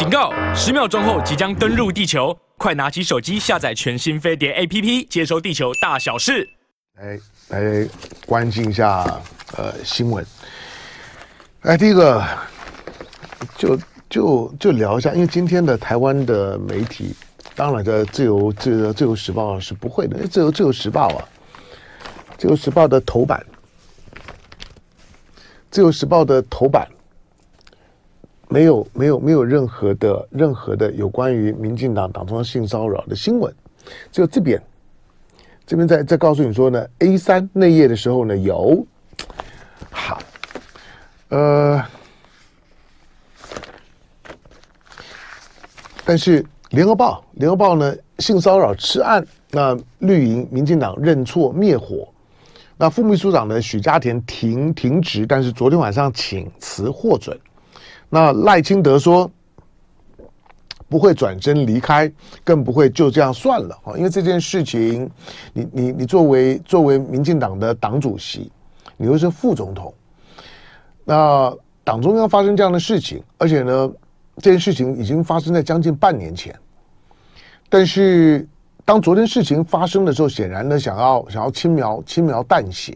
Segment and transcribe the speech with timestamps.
[0.00, 0.32] 警告！
[0.54, 6.48] 十秒钟后即将登陆地球，快拿起手机下载全新飞碟 APP，接收地球大小事。
[6.94, 7.86] 来来
[8.24, 9.04] 关心一下
[9.58, 10.24] 呃新闻。
[11.60, 12.26] 哎，第一个
[13.58, 13.78] 就
[14.08, 17.14] 就就聊一下，因为今天的台湾的媒体，
[17.54, 21.28] 当然的自由自由自由时报是不会的，自由自由时报啊，
[22.38, 23.44] 自由时报的头版，
[25.70, 26.88] 自由时报的头版。
[28.52, 33.54] 没有没有没有任何的任何的有关于民进党党中央性骚扰的新闻，
[34.10, 34.60] 只有这边，
[35.64, 38.84] 这边在在告诉你说呢，A 三内页的时候呢有，
[39.88, 40.20] 好，
[41.28, 41.80] 呃，
[46.04, 52.12] 但是联合报联合报呢性骚扰吃案，那绿营民进党认错灭火，
[52.76, 57.38] 那副秘书长呢许家田停停职，但是昨天晚上请辞获准。
[58.12, 59.30] 那赖清德说
[60.88, 62.10] 不会转身离开，
[62.42, 63.94] 更不会就这样算了啊！
[63.96, 65.08] 因为这件事情，
[65.52, 68.50] 你你你作为作为民进党的党主席，
[68.96, 69.94] 你又是副总统，
[71.04, 73.88] 那党中央发生这样的事情，而且呢，
[74.38, 76.52] 这件事情已经发生在将近半年前。
[77.68, 78.44] 但是
[78.84, 82.92] 当昨天事情发生的时候，显然呢，想要想要轻描轻描淡写，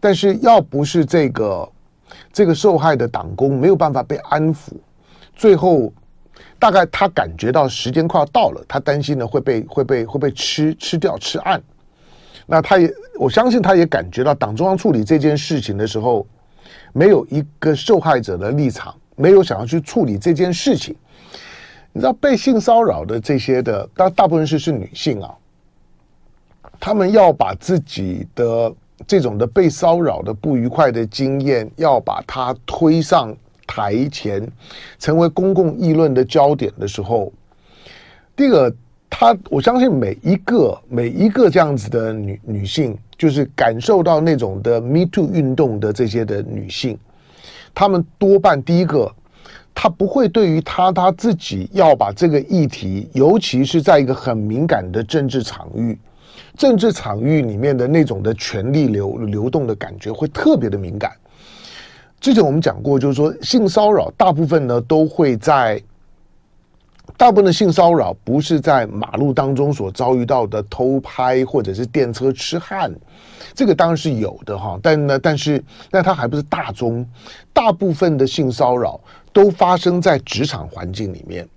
[0.00, 1.70] 但是要不是这个。
[2.32, 4.70] 这个受害的党工没有办法被安抚，
[5.34, 5.92] 最后
[6.60, 11.60] 大概他感觉到时间快要到了，他担心呢会被会被会被吃吃掉吃案。
[12.46, 16.24] 那他也我相信他也感觉到党中央处理这件事情的时候，
[16.92, 20.94] 没有一个受害者的立场，没有想要去处理这件事情。
[21.92, 25.34] 你知道被性骚扰的这些的，大大部分是是女性啊，
[26.78, 28.72] 他们要把自己的。
[29.06, 33.34] 这种的被骚扰的不愉快的经验，要把它推上
[33.66, 34.46] 台前，
[34.98, 37.32] 成为公共议论的焦点的时候，
[38.34, 38.72] 第一个，
[39.08, 46.98] 他我相信每一个每一个这样子的女女性，就是感受到那种的 Me Too 运动的这些的女性，
[47.74, 49.12] 她们多半第一个，
[49.74, 55.98] 她不会对于她她自己要把这个议题，尤其是在一个很敏感的政治场域。
[56.56, 61.12] 政治场域里面的那种的权力流流动的感觉会特别的敏感。
[62.20, 65.82] 之前我们讲过，就是说性骚扰大部分呢都会在，
[67.16, 72.92] 大部分的性骚扰不是在马路当中所遭遇到的偷拍或者是电车痴汉，
[73.54, 77.06] 这个当然是有的哈，但呢，但是那它还不是大宗，
[77.54, 79.00] 大部分的性骚扰
[79.32, 81.48] 都发生在职场环境里面。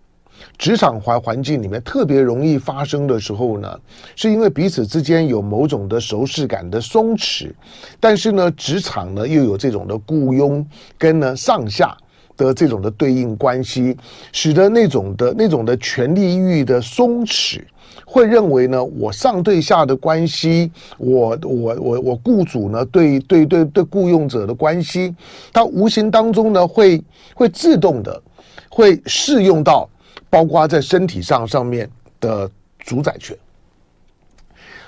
[0.57, 3.79] 职场环环境里面特别容易发生的时候呢，
[4.15, 7.51] 是因为彼此之间有某种的熟识感的松弛，
[7.99, 10.65] 但是呢，职场呢又有这种的雇佣
[10.97, 11.97] 跟呢上下
[12.37, 13.97] 的这种的对应关系，
[14.31, 17.61] 使得那种的那种的权力欲的松弛，
[18.05, 25.13] 会认为呢，我上对下的关系，我我我我雇主呢对对对对雇佣者的关系，
[25.51, 27.03] 它无形当中呢会
[27.33, 28.21] 会自动的
[28.69, 29.89] 会适用到。
[30.33, 31.87] 包括在身体上上面
[32.19, 32.49] 的
[32.79, 33.37] 主宰权。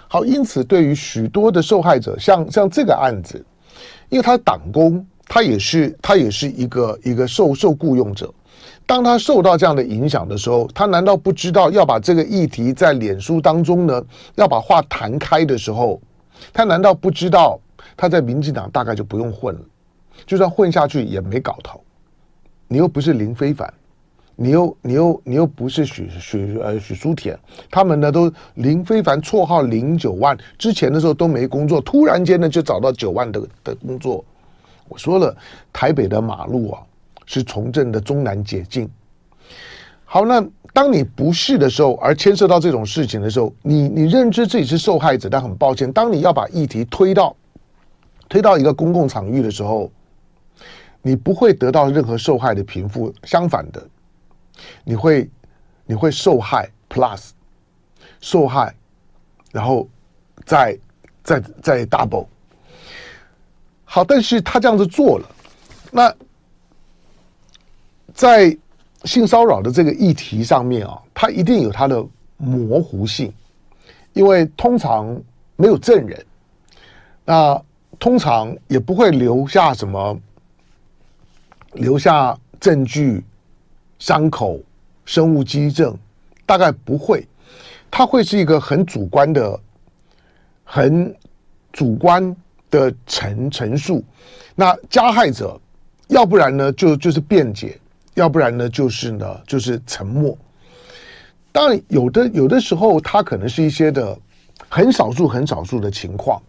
[0.08, 3.46] 好，因此对于许多的受害者，像像这个案子，
[4.10, 8.34] 因为他党工，他也是他也是一个一个受受雇佣者。
[8.88, 14.04] 当他受到这样的影响的时候，他难道不知道要把这个议题在脸书当中呢，
[14.34, 16.02] 要把话谈开的时候，
[16.52, 17.60] 他难道不知道
[17.96, 19.62] 他在民进党大概就不用混了？
[20.26, 21.80] 就算混下去也没搞头，
[22.68, 23.72] 你又不是林非凡。
[24.38, 27.38] 你又你又你又不是许许呃许书田，
[27.72, 34.24] 他们呢都林非凡绰号零九万，之前的时候都没工作，突然间呢就找到九万的的工作。
[34.90, 35.36] 我说了，
[35.72, 36.82] 台北的马路啊
[37.26, 38.90] 是从政的中南捷径。
[40.04, 47.36] 好，那当你不是的时候，而牵涉到这种事情的时候，你你认知自己是受害者，但很抱歉，当你要把议题推到
[48.28, 49.90] 推到一个公共场域的时候，
[51.02, 53.82] 你不会得到任何受害的平复，相反的。
[54.84, 55.30] 你会，
[55.86, 57.30] 你会受害 plus
[58.22, 58.74] 受害，
[59.52, 59.88] 然后
[60.46, 60.78] 再
[61.24, 62.28] 再再 double。
[63.84, 65.30] 好，但是他这样子做了，
[65.92, 66.14] 那
[68.14, 68.58] 在
[69.04, 72.04] 性骚扰的这个议题上面啊，他一定有他的
[72.38, 73.32] 模糊性，
[74.14, 75.22] 因为通常
[75.56, 76.26] 没有证人，
[77.24, 77.62] 那
[78.00, 80.20] 通常也不会留下什么，
[81.74, 83.24] 留下证据。
[84.00, 84.60] 伤口、
[85.06, 85.98] 生物基证，
[86.46, 87.28] 大概不会，
[87.90, 89.60] 它会是一个很主观的、
[90.64, 91.16] 很
[91.72, 92.36] 主观
[92.70, 94.04] 的陈陈述。
[94.56, 95.60] 那加害者，
[96.08, 97.80] 要不然呢，就就是辩解，
[98.14, 100.38] 要不然呢就是呢就是沉默。
[101.52, 104.18] 当然有的有的时候，它可能是一些的
[104.68, 106.42] 很少数很少数的情况，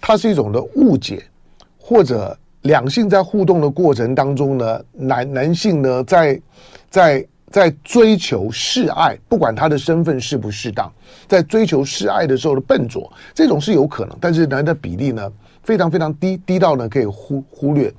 [0.00, 1.24] 它是一种的误解，
[1.78, 6.42] 或者两性在互动的过程当中呢，男男性呢在
[6.90, 10.92] 在在追求示爱，不管他的身份适不适当，
[11.26, 15.32] 在追求示爱的时候的笨拙，这种是有可能，但是男的比例呢
[15.62, 17.92] 非常非常低，低到呢可以忽忽略。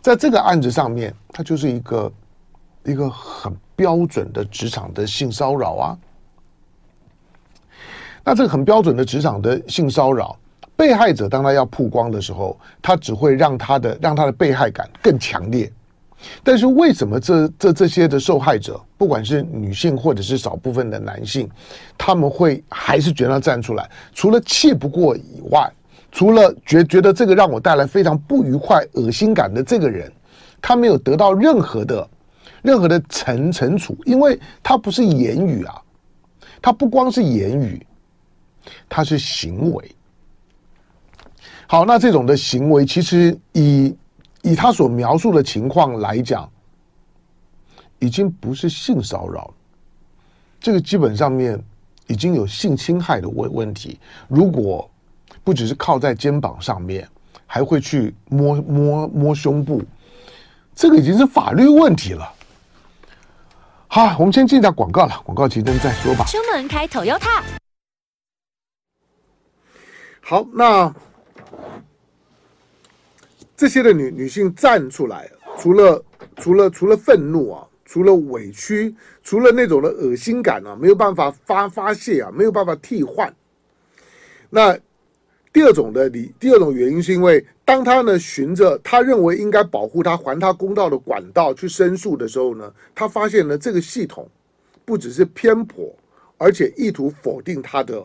[0.00, 2.12] 在这个案子上面，它就是一个
[2.84, 5.98] 一个很标准的职场的性骚扰啊。
[8.24, 10.36] 那这个很标准的职场的性骚扰，
[10.82, 15.72] 被害者当他要曝光的时候，他只会让他的让他的被害感更强烈。
[16.42, 21.48] 但是为什么这这这些的受害者，不管是女性或者是少部分的男性，
[21.96, 23.88] 他们会还是觉得站出来？
[24.12, 25.72] 除了气不过以外，
[26.10, 30.10] 除了觉觉得这个让我带来非常不愉快、恶心感的这个人，
[30.60, 32.08] 他没有得到任何的
[32.60, 35.80] 任何的惩惩处，因为他不是言语啊，
[36.60, 37.86] 他不光是言语，
[38.88, 39.94] 他是行为。
[41.72, 43.96] 好，那这种的行为其实以。
[44.42, 46.50] 以他所描述的情况来讲，
[48.00, 49.54] 已经不是性骚扰，
[50.60, 51.56] 这个基本上面
[52.08, 54.00] 已经有性侵害的问问题。
[54.26, 54.90] 如果
[55.44, 57.08] 不只是靠在肩膀上面，
[57.46, 59.80] 还会去摸摸摸胸部，
[60.74, 62.30] 这个已经是法律问题了。
[63.86, 66.24] 好，我们先进一下广告了，广告期间再说吧。
[66.26, 67.40] 出门开 Toyota。
[70.20, 70.92] 好，那。
[73.62, 76.04] 这些的女女性站出来，除了
[76.34, 78.92] 除了除了愤怒啊，除了委屈，
[79.22, 83.32] 除了那种的恶心感啊，没有办法发发泄啊，没有办法替换。
[84.50, 84.76] 那
[85.52, 94.28] 第二种的理，第二种原因是因为，当他呢循着他认为应该保护他、还他公道的管道去申诉的时候呢，他发现呢这个系统
[94.84, 95.94] 不只是偏颇，
[96.36, 98.04] 而且意图否定他的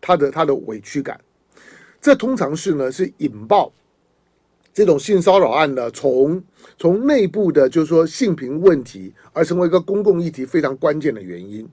[0.00, 1.20] 他的他的委屈感。
[2.00, 3.70] 这通常是呢是引爆。
[4.78, 6.40] 这种性骚扰案呢，从
[6.76, 11.68] 从内部的，就是说性平问题，而成为一个公共议题非常关键的原因。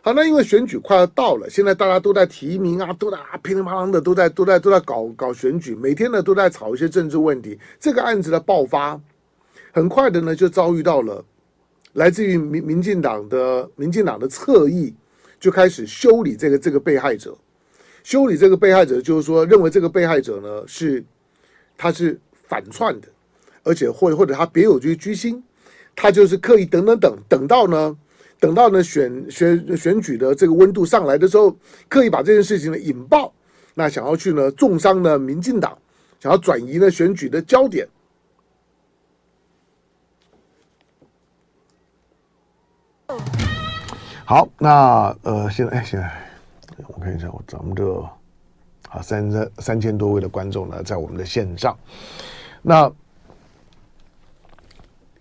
[0.00, 7.58] 好，那因为选举快要到了，现在大家都在提名啊，都在啊噼里啪啦的都在都在都在搞搞选举，每天呢都在吵一些政治问题。
[7.78, 8.98] 这个案子的爆发，
[9.70, 11.22] 很快的呢就遭遇到了
[11.92, 14.94] 来自于民民进党的民进党的侧翼，
[15.38, 17.36] 就开始修理这个这个被害者，
[18.02, 21.04] 修理这个被害者，就是说认为这个被害者呢是。
[21.76, 23.08] 他是反串的，
[23.62, 25.42] 而且或或者他别有居居心，
[25.94, 27.96] 他就是刻意等等等等到呢，
[28.40, 31.54] 等到呢选选选举的这个温度上来的时候，
[31.88, 33.32] 刻意把这件事情呢引爆，
[33.74, 35.76] 那想要去呢重伤呢民进党，
[36.18, 37.86] 想要转移呢选举的焦点。
[44.24, 46.10] 好，那呃现在哎现在
[46.88, 48.15] 我看一下我咱们这。
[48.90, 51.76] 啊，三三三千多位的观众呢，在我们的线上，
[52.62, 52.90] 那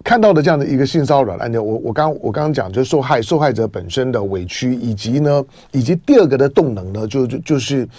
[0.03, 7.89] 看到的这样的一个性骚扰案件，我我刚我刚刚讲，就是受害受害者本身的委屈，以及呢，以及第二个的动能呢，就就就是，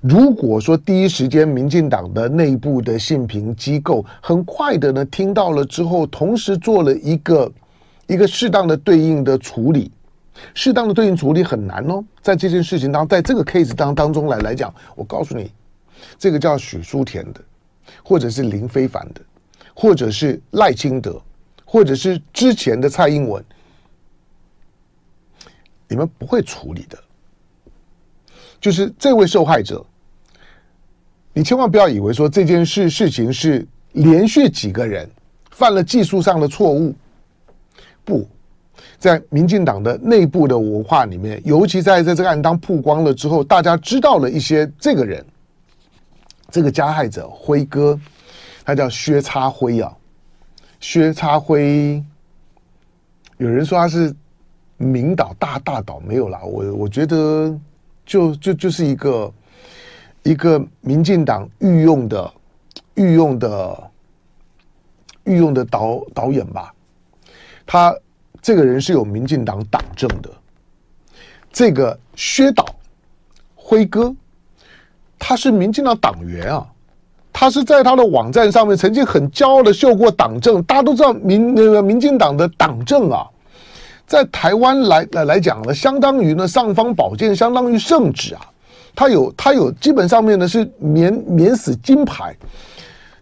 [0.00, 7.52] 如果说第一时间民进党的内部的性平机构很快的呢听到了之后，同时做了一个
[8.08, 9.88] 一个适当的对应的处理。
[10.54, 15.50] 适当的对应处理很难哦，在这件事情当，在这个 case 当当中来来讲，我告诉你，
[16.18, 17.40] 这个叫许淑田的，
[18.02, 19.20] 或者是林非凡的，
[19.74, 21.20] 或者是赖清德，
[21.64, 23.44] 或者是之前的蔡英文，
[25.88, 26.98] 你们不会处理的。
[28.60, 29.84] 就是这位受害者，
[31.32, 35.10] 你千万不要以为说这件事事情是连续几个人
[35.50, 36.94] 犯了技术上的错误，
[38.04, 38.28] 不。
[39.02, 45.26] 在民进党的内部的文化里面，尤其在在这个案当曝光了之后，大家知道了一些这个人，
[46.52, 47.98] 这个加害者辉哥，
[48.64, 49.92] 他叫薛插辉啊，
[50.78, 52.00] 薛插辉，
[53.38, 54.14] 有人说他是
[54.76, 57.52] 明导大大导没有啦，我我觉得
[58.06, 59.32] 就就就是一个
[60.22, 62.32] 一个民进党御用的
[62.94, 63.90] 御用的
[65.24, 66.72] 御用的导导演吧，
[67.66, 67.92] 他。
[68.42, 70.28] 这个人是有民进党党政的，
[71.52, 72.66] 这个薛导
[73.54, 74.12] 辉哥，
[75.16, 76.66] 他是民进党党员啊，
[77.32, 83.24] 他是在他的网站上面曾经很骄傲的秀过党政，大家都知道民那个民进党的党政啊，
[84.08, 88.40] 在台湾来来来讲呢，相当于呢尚方宝剑，相当于圣旨啊，
[88.92, 92.36] 他有他有基本上面呢是免免死金牌，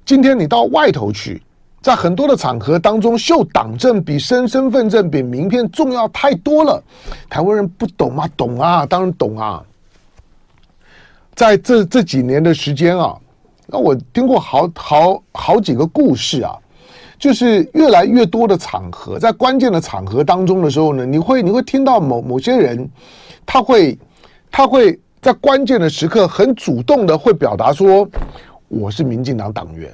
[0.06, 1.42] 今天你到外头去。
[1.82, 6.82] 在很多的场合当中，秀党证比身身份证比名片重要太多了。
[7.28, 8.28] 台湾人不懂吗？
[8.36, 9.62] 懂啊，当然懂啊。
[11.34, 13.16] 在这这几年的时间啊，
[13.66, 16.54] 那我听过好好好几个故事啊，
[17.18, 22.86] 就是越来越多的场合，在关键的场合当中的时候呢，你会你会听到某某些人，
[23.46, 23.98] 他会
[24.50, 28.06] 他会在关键的时刻很主动的会表达说，
[28.68, 29.90] 我是民进党党员。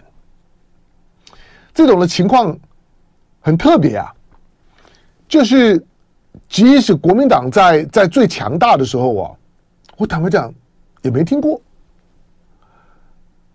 [1.77, 2.59] 这种的情况
[3.39, 4.11] 很特别啊，
[5.29, 5.85] 就是
[6.49, 9.31] 即使国民党在在最强大的时候啊，
[9.99, 10.51] 我坦白讲
[11.03, 11.61] 也没听过，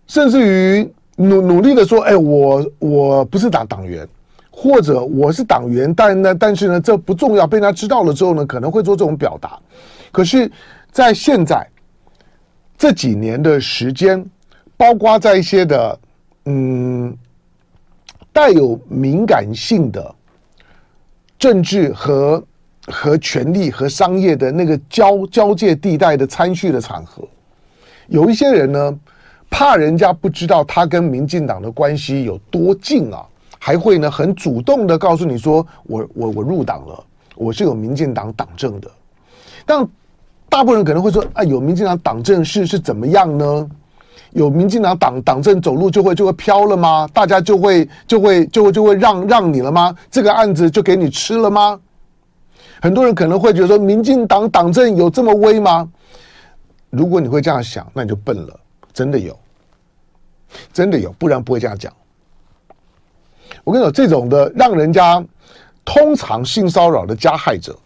[0.06, 4.08] 甚至于努努力的说，哎，我我不是党党员，
[4.52, 9.60] 或者我是党员，但呢，但是呢，这不重要，被他知道了之后呢，可能会做这种表达。
[10.12, 10.50] 可是，
[10.92, 11.68] 在现在
[12.78, 14.24] 这几年的时间，
[14.78, 16.00] 包括在一些的
[16.46, 17.18] 嗯。
[18.34, 20.16] 带有敏感性的
[21.38, 22.44] 政治和
[22.88, 27.24] 和权力和商业的那个交交界地带的参叙的场合，
[28.08, 29.00] 有一些人呢，
[29.50, 33.26] 怕人家不知道他跟民进党的关系有多近啊，
[33.60, 37.04] 还会呢很主动的告诉你说我：“我我入党了，
[37.36, 38.90] 我是有民进党党证的。”
[39.66, 39.88] 但
[40.50, 43.70] 大部分人可能会说：“啊，有民进党党证是是怎么样呢？”
[44.32, 47.08] 有民进党党党政走路就会就会飘了吗？
[47.14, 49.96] 大家就会就会就会就会让让你了吗？
[50.10, 51.80] 这个案子就给你吃了吗？
[52.82, 55.90] 很多人可能会觉得说，民进党党政有这么威吗？
[56.90, 58.60] 如果你会这样想，那你就笨了。
[58.94, 59.38] 真的有，
[60.74, 61.92] 真的有，不然不会这样讲。
[63.64, 65.24] 我跟你说，这种的让人家
[65.86, 67.78] 通常性骚扰的加害者，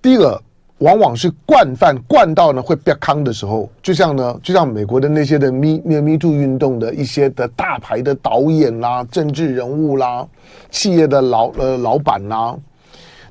[0.00, 0.40] 第一个。
[0.78, 10.26] 往往是惯犯，惯到呢会被康的时候，就像呢，就像美国的那些的 Me Me Too 运动的一些的大牌的导演啦、政治人物啦、
[10.70, 12.54] 企业的老呃老板啦，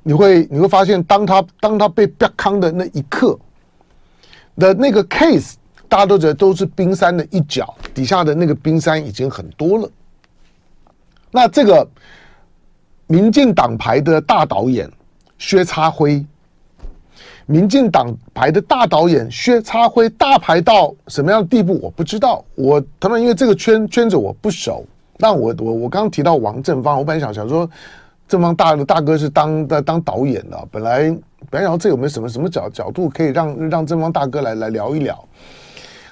[0.02, 3.38] 你会你会发现，当他当他被被康的那一刻
[4.58, 5.54] 的那个 case，
[5.88, 9.88] 大家都觉得都是冰山的一角，底下的那个冰山已经很多了。
[11.30, 11.88] 那这个
[13.06, 14.92] 民进党牌的大导演
[15.38, 16.26] 薛插辉。
[17.48, 21.80] 民进党牌的大导演薛插辉大牌到什么样的地步？
[21.82, 22.44] 我不知道。
[22.56, 24.84] 我他们因为这个圈圈子我不熟。
[25.18, 27.70] 那我我我刚提到王正方，我本来想想说，
[28.28, 31.04] 正方大大哥是当的当导演的，本来
[31.50, 35.24] 本来想说这有没有什么什么角角度可以让让正方大哥来来聊一聊，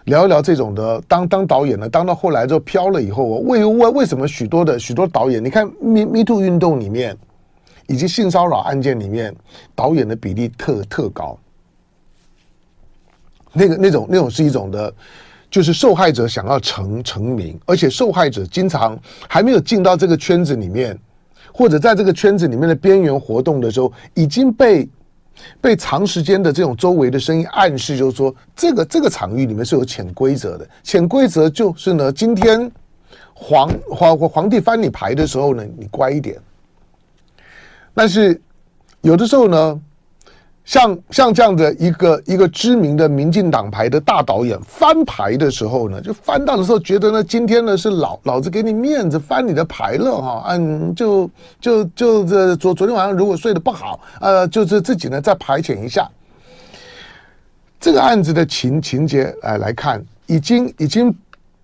[0.06, 7.18] 聊一聊这种的当当导演的，当到后来就飘了以后，我为为为什么许多的许多导演，你看 Me Me Too 运动里面。
[7.88, 9.36] 以及性骚扰案件里面，
[9.76, 11.38] 导演的比例特特高。
[13.52, 14.92] 那个那种那种是一种的，
[15.52, 18.98] 就是受害者想要成成名，而且受害者经常
[19.30, 20.98] 还没有进到这个圈子里面，
[21.54, 24.90] 或者在这个圈子里面的边缘活动的时候，已经被
[25.62, 30.68] 被长时间的这种周围的声音暗示，就是说这个这个场域里面是有潜规则的。
[30.82, 32.72] 潜规则就是呢，今天
[33.36, 36.40] 皇皇皇帝翻你牌的时候呢，你乖一点。
[37.94, 38.40] 但是
[39.02, 39.82] 有的时候呢，
[40.66, 56.10] 像像这样的一个一个知名的民进党牌的大导演翻牌的时候呢，就翻到的时候觉得呢，今天呢是老老子给你面子翻你的牌了哈，嗯，就就就这昨昨天晚上如果睡得不好，呃，就是自己呢再排遣一下。
[57.80, 61.16] 这个案子的情情节来来看，已经已经。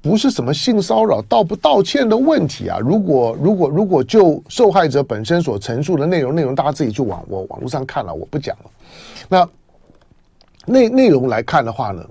[0.02, 2.80] 不是什么性骚扰道不道歉的问题啊！
[2.80, 8.72] 如果如果如果就受害者本身所陈述的内容内容，大家自己去网我网络上看了，我不讲了。
[9.28, 9.50] 那
[10.66, 12.02] 内内容来看的话呢，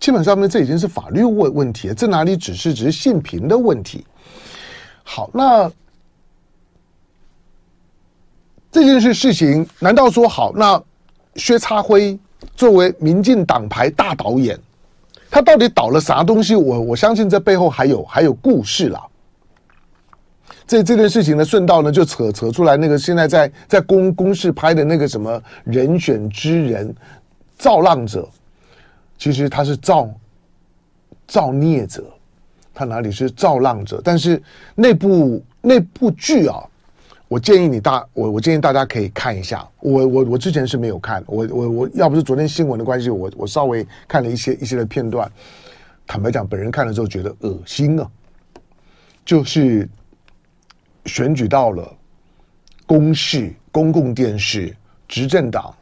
[0.00, 4.04] 基本上面这已经是法律问问题，这哪里只是只是性平的问题？
[5.04, 5.70] 好，那
[8.72, 10.52] 这件事事情难道说好？
[10.52, 10.82] 那
[11.36, 12.18] 薛插辉
[12.56, 14.58] 作为民进党牌大导演。
[15.34, 16.54] 他到底导了啥东西？
[16.54, 19.04] 我我相信这背后还有还有故事啦。
[20.64, 26.94] 这这件事情呢，顺道呢就扯扯出来那个现在在在公公视拍的那个什么人选之人
[27.58, 28.28] 造浪者，
[29.18, 30.08] 其实他是造
[31.26, 32.04] 造孽者，
[32.72, 34.00] 他哪里是造浪者？
[34.04, 34.40] 但是
[34.76, 36.62] 那部那部剧啊。
[37.26, 45.30] 我建议你大我我建议大家可以看一下，我我我之前是没有看，我我我要不是昨天新闻的关系，我我稍微看了一些一些的片段，
[46.06, 48.08] 坦白讲，本人看了之后觉得恶心啊，
[49.24, 49.88] 就是
[51.06, 51.90] 选举到了
[52.86, 54.76] 公视公共电视
[55.08, 55.74] 执政党，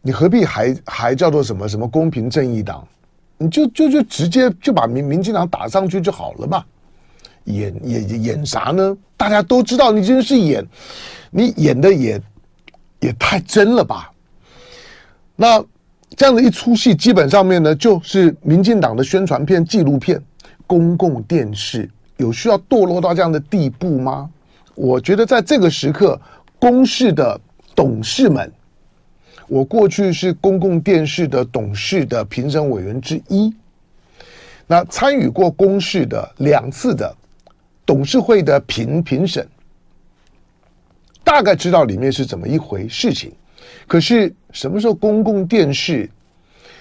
[0.00, 2.86] 你何必还还叫做什么什么公平正义党？
[3.36, 6.64] 你就就就直接就把民民进党打上去就好了嘛。
[7.44, 8.96] 演演演啥呢？
[9.16, 10.66] 大家都知道你真是演，
[11.30, 12.20] 你演的也
[13.00, 14.10] 也太真了吧？
[15.36, 15.64] 那
[16.16, 20.20] 这样的一出戏，基本上面呢，就是民进党的宣传片、纪录片、
[20.66, 24.30] 公共电视，有需要堕落到这样的地步吗？
[24.74, 26.20] 我觉得在这个时刻，
[26.58, 27.40] 公视的
[27.74, 28.50] 董事们，
[29.48, 33.54] 我过去是公共电视的董事的评审委员之一，
[34.66, 37.14] 那参与过公视的两次的
[37.86, 39.46] 董事会的评评审，
[41.22, 43.32] 大概知道里面是怎么一回事情。
[43.86, 46.08] 可是什么时候公共电视？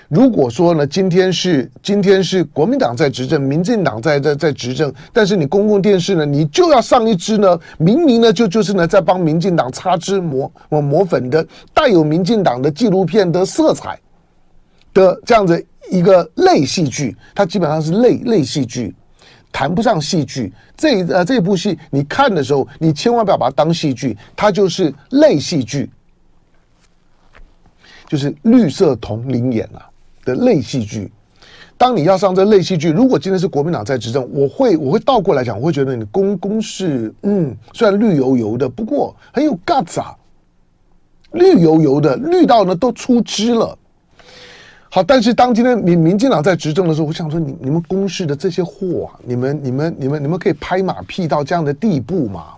[0.10, 11.44] 如果说呢，今天是今天是国民党在执政，民进党在在在执政，但是你公共电视呢，你就要上一支呢，明明呢就就是呢在帮民进党擦脂抹抹抹粉的，
[11.74, 14.00] 带有民进党的纪录片的色彩
[14.94, 18.94] 的这样子一个类戏剧，它基本上是类类戏剧，
[19.54, 20.52] 谈不上戏剧。
[20.76, 25.90] 这呃这部戏你看的时候，你千万不要把它当戏剧，它就是类戏剧。
[28.06, 29.90] 就是绿色同林演啊
[30.24, 31.12] 的类戏剧，
[31.80, 40.16] 当你要上这类戏剧，如果今天是国民党在执政，我会我会倒过来讲，我会觉得你公公是，嗯，虽然绿油油的，不过很有 guts 啊，
[41.32, 43.76] 绿油油的，绿到呢都出汁了。
[44.94, 52.50] 好，但是当今天民民进党在执政的时候，我想说你，你们公示的这些货啊，你们你们你们你们可以拍马屁到这样的地步吗？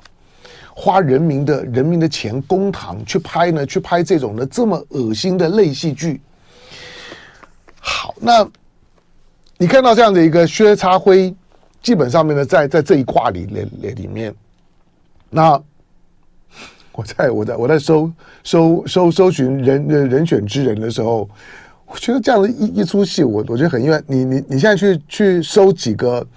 [0.74, 6.20] 花人民的人民的钱公堂去拍呢，去拍这种的这么恶心的类戏剧。
[7.80, 8.46] 好，那
[9.58, 11.34] 你看到这样的一个薛插辉，
[11.82, 14.36] 基本上面呢，在在这一卦里里里面，
[15.30, 15.58] 那
[16.92, 18.12] 我在我在我在搜
[18.44, 21.30] 搜搜搜寻人人选之人的时候，
[21.96, 24.04] 我觉得这样的一一出戏，我我觉得很意外。
[24.06, 26.28] 你你你现在去去搜几个。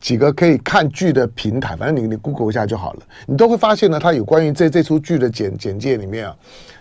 [0.00, 6.36] 几个可以看剧的平台，反正你你 Google 一下就好了，你都会发现呢，它有关于这这出剧的简简介里面啊，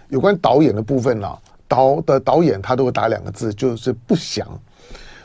[0.10, 1.36] 有关导演的部分、啊，
[1.67, 4.48] 导的导演他都会打两个字，就是不详。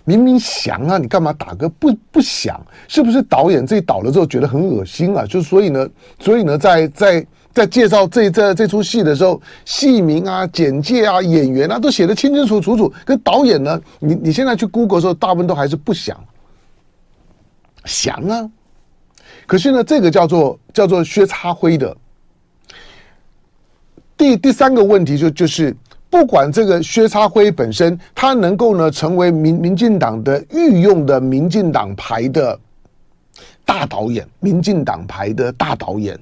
[0.04, 2.58] 明明详啊，你干嘛打个不不详？
[2.88, 5.26] 是不是导演自己导了之后觉得很恶心啊？
[5.26, 5.86] 就所以呢，
[6.18, 12.92] 所以呢，在在在介绍这这这出戏的时候，戏名啊、简介啊、演员啊都写得清清楚楚楚。
[13.04, 16.18] 跟导演呢，你你现在去 Google 的时候，大部分都还是不详。
[17.84, 18.50] 详啊，
[19.46, 21.96] 可是呢，这个叫做叫做薛插辉的。
[24.16, 25.76] 第第三个问题就就是，
[26.08, 32.56] 不管这个薛插辉本身，他能够呢成为民民进党的御用的民进党牌的
[33.64, 36.16] 大导演，民进党牌的大导演，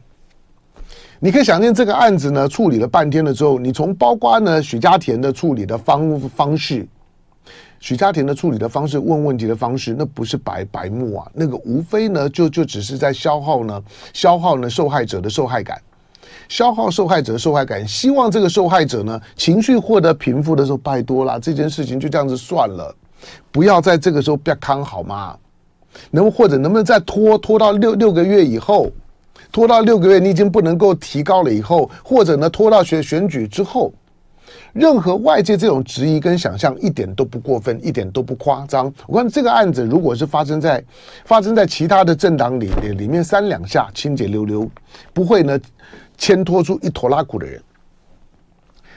[1.23, 6.89] 你可以想见这个案子呢处理了半天了之后，你从包括呢许家田的处理的方方式。
[7.79, 13.83] 许家田的处理的方式，问问题的方式，那不是白白目啊，那个无非呢，就就只是在消耗呢，
[14.15, 15.79] 消耗呢受害者的受害感，
[16.49, 22.95] 消耗受害者的受害感，希望这个受害者呢情绪获得平复的时候，拜托啦，这件事情就这样子算了，
[23.53, 25.37] 不要在这个时候不要康好吗？
[26.11, 28.91] 能或者能不能再拖拖到六六个月以后，
[29.53, 33.93] 拖到六个月你已经不能够提高了以后，或者呢拖到选选举之后。
[34.73, 38.93] 任何外界这种质疑跟想象一点都不过分，一点都不夸张。
[39.09, 40.83] 我看这个案子如果是发生在
[41.25, 44.69] 发生在其他的政党里里面，三两下清洁溜溜，
[45.13, 45.59] 不会呢
[46.17, 47.61] 牵拖出一拖拉库的人。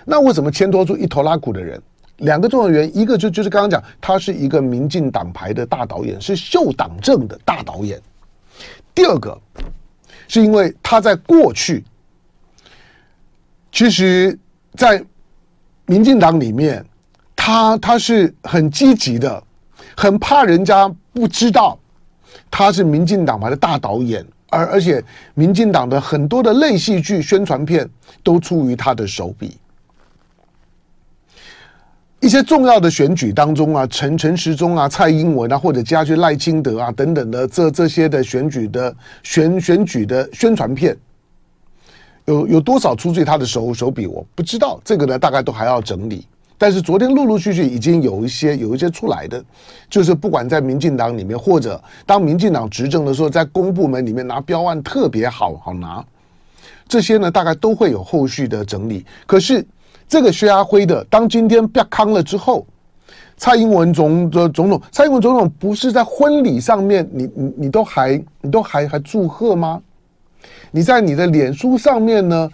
[0.06, 1.82] 那为什么牵拖出一拖拉库的人？
[2.18, 8.00] 两个重要原因，一个就就是刚刚讲，他是一个民进党牌的大导演，是秀党政的大导演。
[8.94, 9.36] 第二个
[10.28, 11.84] 是因为他在过去，
[13.72, 14.38] 其实，
[14.76, 15.04] 在
[15.86, 16.86] 民进党里面，
[17.36, 19.44] 他他是很积极的，
[19.96, 21.78] 很怕人家不知道
[22.50, 27.90] 他是民进党派的大导演，而而且民进党的很多的类戏剧宣传片
[28.24, 29.58] 都出于他的手笔。
[32.24, 40.98] 一些重要的选举当中啊，陈陈时中啊、蔡英文啊，或者加去赖清德啊等等的这这些的选举的选选举的宣传片。
[42.24, 44.08] 有有多少出自他的手手笔？
[44.08, 46.26] 我不知道，这个呢，大概都还要整理。
[46.58, 49.44] 但是昨天陆陆续续已经有一些有一些出来的，
[49.90, 56.02] 就是不管在民进党里面，或者当民进党执政的时候，在公部门里面拿标案特别好好拿，
[56.88, 59.06] 这些呢，大概都会有后续的整理。
[59.26, 59.66] 可是
[60.13, 62.67] 这个薛阿辉的，当今天被康了之后，
[63.36, 69.82] 蔡英文总的总统，蔡英文总统不是在婚礼上面，你你你都还你都还还祝贺吗？
[70.69, 72.47] 你在你的脸书上面呢，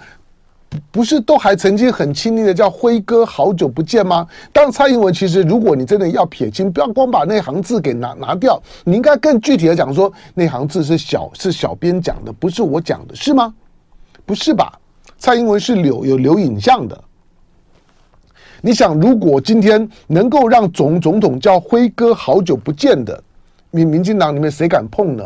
[0.89, 4.25] 不是都还曾经很亲昵的叫辉哥，好久不见吗？
[4.53, 13.53] 当蔡英文其实，如果你真的要撇清，不要光把那行字给拿拿掉，你应该更具体的讲说，那行字是小是小编讲的，不是我讲的，是吗？
[14.25, 14.79] 不是吧？
[15.17, 17.03] 蔡英文是留有留影像的。
[18.61, 23.23] 你想，如果今天能够让总总统叫辉哥，好久不见的，
[23.71, 25.23] 民民进党里面谁敢碰呢？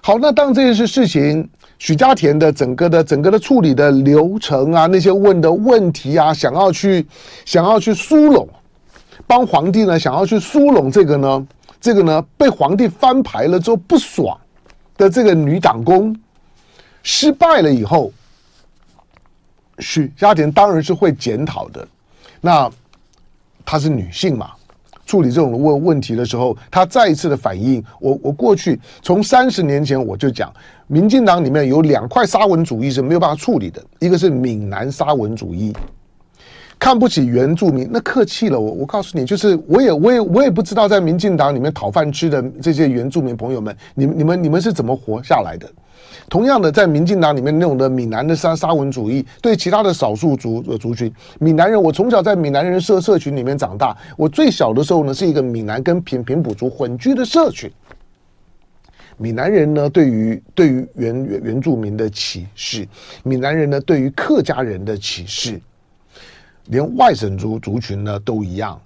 [0.00, 1.48] 好，那当这件事事情。
[1.80, 7.06] 许家田的整个的整个的处理的流程啊，那些问的问题啊，想要去
[7.44, 8.48] 想要去疏拢，
[9.28, 11.46] 帮皇帝呢，想要去疏拢这个呢，
[11.80, 14.36] 这个呢被皇帝翻牌了之后不爽
[14.96, 16.12] 的这个女党工
[17.04, 18.10] 失败了以后，
[19.78, 21.86] 许家田当然是会检讨的。
[22.40, 22.70] 那
[23.64, 24.50] 她是女性嘛？
[25.06, 30.52] 处理这种问问题的时候，他再一次的反应，我我过去从三十年前我就讲，
[30.86, 35.74] 民进党里面有两块沙文主义是没有办法处理的，一个是闽南沙文主义，
[36.78, 45.66] 看不起原住民，那客气了，我我告诉你，就是我也我也我也不知道在民进党里面讨饭吃的这些原住民朋友们，你们你们你们是怎么活下来的？
[46.28, 57.70] 同样的，在民进党里面那种的闽南的沙沙文主义，对其他的少数族族群，闽南人，我从小在闽南人社社群里面长大，我最小的时候呢，是一个闽南跟平平埔族混居的社群。
[59.16, 62.86] 闽南人呢，对于对于原原原住民的歧视，
[63.24, 65.60] 闽南人呢，对于客家人的歧视，
[66.66, 68.80] 连外省族族群呢都一样。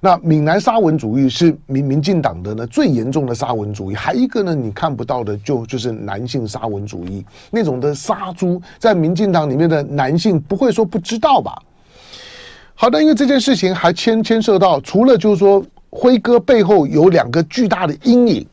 [0.00, 11.60] 那闽南沙文主义是民民进党的呢最严重的沙文主义，还一个呢你看不到的就就是男性沙文主义那种的杀猪，在民进党里面的男性不会说不知道吧？
[12.74, 18.46] 好的，因为这件事情还牵牵涉到，除了就是说辉哥背后有两个巨大的阴影，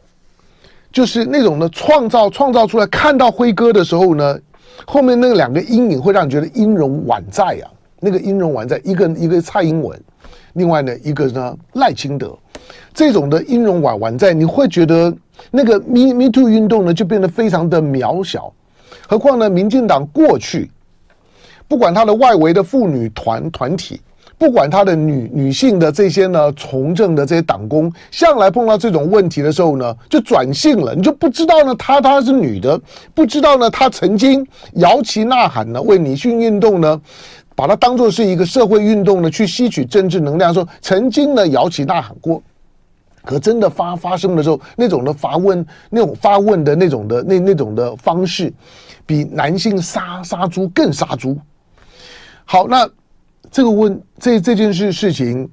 [0.91, 4.39] 就是那种的创造创造出来，看到辉哥的时候呢，
[4.87, 9.99] 后面那两个阴影会让你觉得音容宛在啊，那个音容宛在，一个一个蔡英文。
[10.53, 12.33] 另外呢，一个呢赖清德，
[12.93, 15.13] 这种的音容宛宛在，你会觉得
[15.51, 18.53] 那个 Me Me Too 运动呢就变得非常的渺小。
[19.07, 20.71] 何况呢，民进党过去
[21.67, 23.99] 不管他的外围的妇女团团体，
[24.37, 30.95] 不管他的女女性的这些呢从政的这些党工，向来碰到这种问题的时候呢，就转性了。
[30.95, 32.79] 你就不知道呢，她她是女的，
[33.13, 37.01] 不知道呢，她曾经摇旗呐喊呢，为女性运动呢。
[37.55, 42.43] 把它当作是一个社会运动呢，去吸取政治能量，说曾经呢摇旗呐喊过，
[43.23, 48.53] 可真的发发生的时候，那种的发问，那种发问的那种的那那种的方式，
[49.05, 51.37] 比男性杀杀猪更杀猪。
[52.43, 52.87] 好，那
[53.49, 55.49] 这个问这这件事事情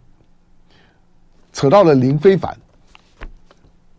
[1.52, 2.54] 扯到了林非凡，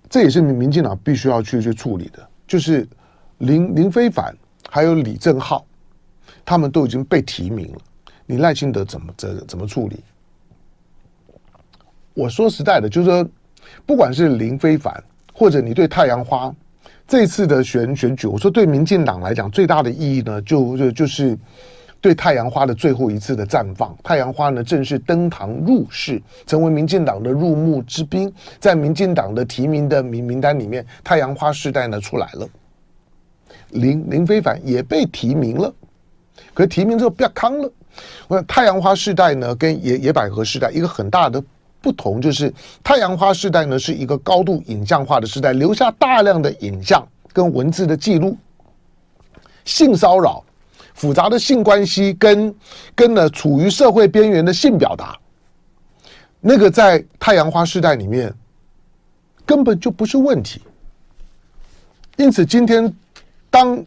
[0.09, 2.85] 这也是民民进党必须要去去处理的，就是
[3.37, 4.35] 林林非凡
[4.69, 5.65] 还有李正浩，
[6.43, 7.79] 他们都已经被提名了。
[8.25, 9.99] 你赖清德怎么怎怎么处理？
[12.13, 13.27] 我说实在的，就是说，
[13.85, 16.53] 不管是林非凡，或者你对太阳花
[17.07, 21.37] 这次的选选举，我说对民进党来讲最大的意义呢，就就就是
[21.99, 23.97] 对太阳花的最后一次的绽放。
[24.03, 28.31] 太阳花呢正式登堂入室，成为民进党的入幕之宾。
[28.59, 32.47] 在民进党的提名的名名单里面，太阳花世代呢出来了，
[33.71, 35.73] 林林非凡也被提名了，
[36.53, 37.71] 可是提名之后不要康了。
[38.27, 41.43] 我想太阳花世代呢，跟野野百合世代一个很大的
[41.81, 42.53] 不同，就是
[42.83, 48.37] 太阳花世代呢是一个高度影像化的时代，留下大量的影像跟文字的记录，
[49.65, 50.43] 性骚扰、
[50.93, 52.55] 复杂的性关系跟
[52.95, 55.17] 跟呢处于社会边缘的性表达，
[56.39, 58.33] 那个在太阳花世代里面
[59.45, 60.61] 根本就不是问题。
[62.17, 62.91] 因此，今天
[63.49, 63.85] 当。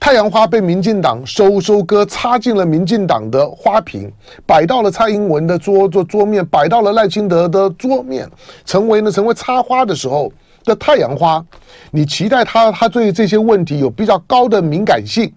[0.00, 4.10] 太阳花被民进党收收割，插进了民进党的花瓶，
[4.46, 8.28] 摆到了蔡英文的桌桌桌面，摆到了赖清德的桌面，
[8.64, 10.32] 成为呢成为插花的时候
[10.64, 11.44] 的太阳花。
[11.90, 15.30] 你期待他他对这些问题有比较高的敏感性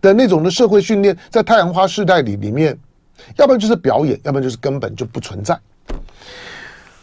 [0.00, 2.78] 的那种的社会训练，在太阳花世代里里面，
[3.36, 5.58] 要不然就是表演，要不然就是根本就不存在。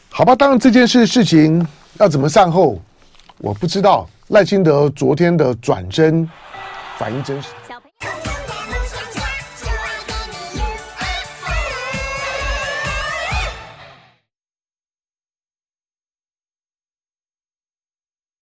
[0.09, 1.67] 好吧，当然这件事事情
[1.99, 2.79] 要怎么善后，
[3.39, 4.09] 我不知道。
[4.29, 6.27] 赖清德昨天的转真。
[7.03, 7.49] 反应真实。